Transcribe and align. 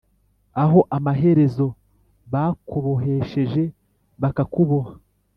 aho 0.63 0.79
amaherezo 0.97 1.67
bakubohesheje 2.33 3.63
bakakuboha; 4.21 4.93